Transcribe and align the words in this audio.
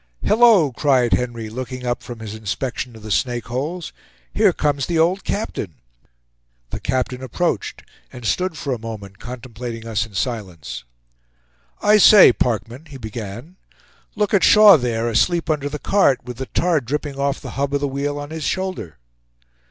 "Hallo!" 0.23 0.71
cried 0.71 1.13
Henry, 1.13 1.47
looking 1.47 1.85
up 1.85 2.01
from 2.01 2.21
his 2.21 2.33
inspection 2.33 2.95
of 2.95 3.03
the 3.03 3.11
snake 3.11 3.45
holes, 3.49 3.93
"here 4.33 4.51
comes 4.51 4.87
the 4.87 4.97
old 4.97 5.23
captain!" 5.23 5.75
The 6.71 6.79
captain 6.79 7.21
approached, 7.21 7.83
and 8.11 8.25
stood 8.25 8.57
for 8.57 8.73
a 8.73 8.79
moment 8.79 9.19
contemplating 9.19 9.85
us 9.85 10.03
in 10.07 10.15
silence. 10.15 10.85
"I 11.83 11.99
say, 11.99 12.33
Parkman," 12.33 12.87
he 12.87 12.97
began, 12.97 13.57
"look 14.15 14.33
at 14.33 14.43
Shaw 14.43 14.75
there, 14.75 15.07
asleep 15.07 15.51
under 15.51 15.69
the 15.69 15.77
cart, 15.77 16.23
with 16.25 16.37
the 16.37 16.47
tar 16.47 16.81
dripping 16.81 17.19
off 17.19 17.39
the 17.39 17.51
hub 17.51 17.71
of 17.75 17.81
the 17.81 17.87
wheel 17.87 18.17
on 18.17 18.31
his 18.31 18.43
shoulder!" 18.43 18.97